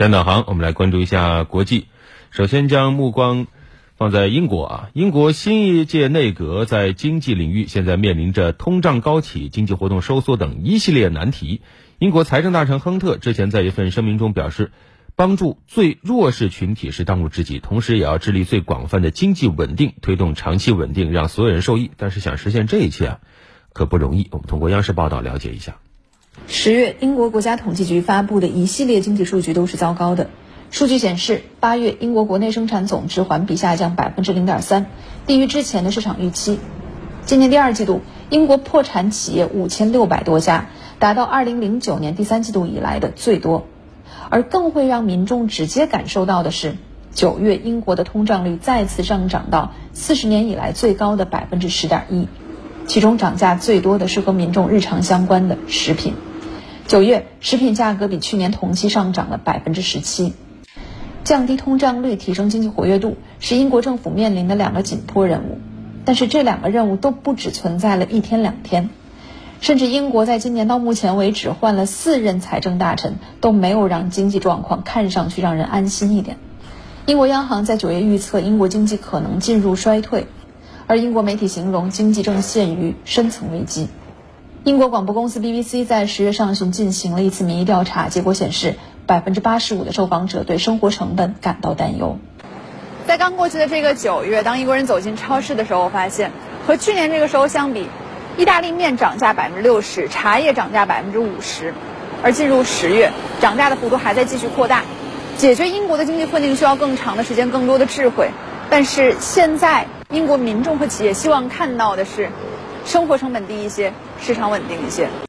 [0.00, 1.88] 先导航，我们来关注一下国际。
[2.30, 3.46] 首先将目光
[3.98, 11.60] 放在英国啊，英国新一届内阁在经济领域现在面临着通胀高企、经济活动收缩等一系列难题。
[11.98, 14.72] 英国财政大臣亨特之前在一份声明中表示，
[15.16, 21.90] 帮助最弱势群体是当务之急，同时也要致力最广泛的经济稳定，推动长期稳定，让所有人受益。
[21.98, 23.18] 但是想实现这一切啊，
[23.74, 24.28] 可不容易。
[24.30, 25.76] 我们通过央视报道了解一下。
[26.46, 30.28] 十月，英国国家统计局发布的一系列经济数据都是糟糕的。
[30.70, 34.86] 数据显示，八月英国国内生产总值环比下降百分之零点三，
[35.26, 36.58] 低于之前的市场预期。
[37.24, 40.66] 今年第二季度，英国破产企业五千六百多家，
[40.98, 43.66] 达到二零零九年第三季度以来的最多。
[44.28, 46.76] 而更会让民众直接感受到的是，
[47.12, 52.28] 九月英国的通胀率再次上涨到四十年以来最高的百分之十点一，
[52.90, 56.14] 其中涨价最多的是和民众日常相关的食品。
[56.88, 60.32] 九月食品价格比去年同期上涨了百分之十七，
[61.22, 65.60] 降低通胀率、提升经济活跃度是英国政府面临的两个紧迫任务，
[66.04, 68.90] 但是这两个任务都不只存在了一天两天，
[69.60, 76.38] 甚至英国在今年到目前为止换了四任财政大臣，都没有让经济状况看上去让人安心一点。
[77.06, 80.26] 英国央行在九月预测英国经济可能进入衰退，
[80.90, 83.86] 而英国媒体形容经济正陷于深层危机。
[84.64, 88.74] 英国广播公司 BBC 在十月上旬进行了一次民意调查，结果显示，
[89.06, 92.18] 百分之八十五的受访者对生活成本感到担忧。
[93.06, 96.32] 在刚过去的这个九月，当英国人走进超市的时候，发现
[96.66, 97.86] 和去年这个时候相比，
[98.36, 101.72] 意大利面涨价百分之六十，茶叶涨价百分之五十。
[102.24, 104.82] 而进入十月，涨价的幅度还在继续扩大。
[105.36, 108.30] 解决英国的经济困境需要更长的时间、更多的智慧。
[108.68, 112.30] 但是现在，英国民众和企业希望看到的是。
[112.86, 115.10] 生活成本低一些，市场稳定一些。